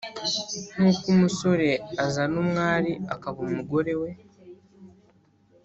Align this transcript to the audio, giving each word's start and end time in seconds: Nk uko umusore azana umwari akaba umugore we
Nk 0.77 0.81
uko 0.91 1.05
umusore 1.13 1.69
azana 2.03 2.35
umwari 2.43 2.91
akaba 3.13 3.37
umugore 3.47 3.93
we 4.01 4.09